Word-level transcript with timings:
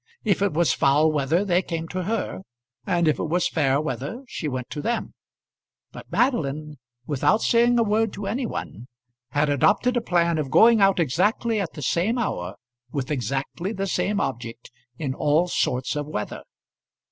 If 0.23 0.41
it 0.41 0.51
was 0.53 0.73
foul 0.73 1.11
weather 1.11 1.45
they 1.45 1.61
came 1.61 1.87
to 1.89 2.05
her, 2.05 2.41
and 2.87 3.07
if 3.07 3.19
it 3.19 3.25
was 3.25 3.47
fair 3.47 3.79
weather 3.79 4.23
she 4.27 4.47
went 4.47 4.71
to 4.71 4.81
them. 4.81 5.13
But 5.91 6.11
Madeline, 6.11 6.79
without 7.05 7.43
saying 7.43 7.77
a 7.77 7.83
word 7.83 8.11
to 8.13 8.25
any 8.25 8.47
one, 8.47 8.87
had 9.29 9.47
adopted 9.47 9.95
a 9.95 10.01
plan 10.01 10.39
of 10.39 10.49
going 10.49 10.81
out 10.81 10.99
exactly 10.99 11.61
at 11.61 11.73
the 11.73 11.83
same 11.83 12.17
hour 12.17 12.55
with 12.91 13.11
exactly 13.11 13.73
the 13.73 13.85
same 13.85 14.19
object, 14.19 14.71
in 14.97 15.13
all 15.13 15.47
sorts 15.47 15.95
of 15.95 16.07
weather. 16.07 16.41